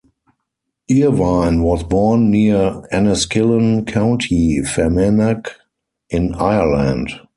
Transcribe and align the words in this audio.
Irvine 0.89 1.61
was 1.61 1.83
born 1.83 2.31
near 2.31 2.81
Enniskillen, 2.91 3.85
County 3.85 4.63
Fermanagh 4.63 5.43
in 6.09 6.33
Ireland. 6.33 7.19